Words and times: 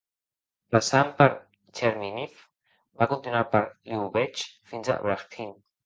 Passant 0.75 1.11
per 1.19 1.27
Chernihiv, 1.81 2.41
va 3.03 3.11
continuar 3.15 3.45
per 3.55 3.63
Liubech 3.93 4.47
fins 4.73 4.95
Brahin. 5.07 5.59